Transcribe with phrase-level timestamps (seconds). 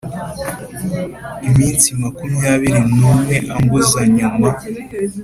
[1.47, 4.49] iminsi makumyabiri n umwe ambuza Nyuma